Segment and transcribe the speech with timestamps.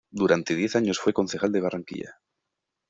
[0.09, 2.15] Durante diez años fue concejal de Barranquilla.